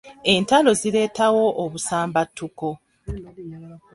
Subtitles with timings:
[0.35, 2.67] Entalo zireetawo obusambattuko.